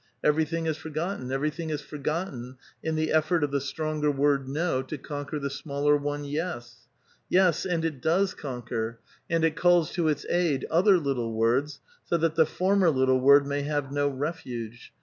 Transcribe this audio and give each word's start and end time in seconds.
Everything 0.23 0.65
is 0.65 0.77
forgotten; 0.77 1.27
evei'y 1.27 1.53
thing 1.53 1.69
is 1.69 1.81
for 1.81 1.99
gotten 1.99 2.57
in 2.81 2.95
the 2.95 3.09
effoit 3.09 3.43
of 3.43 3.51
the 3.51 3.61
stronger 3.61 4.09
word 4.09 4.49
no 4.49 4.81
to 4.81 4.97
conquer 4.97 5.37
the 5.37 5.51
smaller 5.51 5.95
one 5.95 6.23
yes. 6.25 6.87
Yes, 7.29 7.67
and 7.67 7.85
it 7.85 8.01
does 8.01 8.33
conquer, 8.33 8.97
and 9.29 9.43
it 9.45 9.55
calls 9.55 9.91
to 9.91 10.07
its 10.07 10.25
aid 10.27 10.65
other 10.71 10.97
little 10.97 11.33
words, 11.35 11.81
so 12.03 12.17
that 12.17 12.33
the 12.33 12.47
former 12.47 12.89
little 12.89 13.19
word 13.19 13.45
may 13.45 13.61
have 13.61 13.91
no 13.91 14.07
refuge. 14.07 14.91